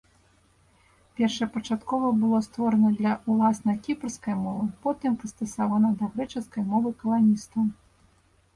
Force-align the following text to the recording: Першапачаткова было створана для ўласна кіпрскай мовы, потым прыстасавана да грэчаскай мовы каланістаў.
Першапачаткова 1.19 2.07
было 2.21 2.39
створана 2.47 2.89
для 3.03 3.13
ўласна 3.31 3.71
кіпрскай 3.89 4.35
мовы, 4.47 4.65
потым 4.89 5.21
прыстасавана 5.23 5.89
да 6.03 6.13
грэчаскай 6.17 6.63
мовы 6.75 6.89
каланістаў. 7.05 7.73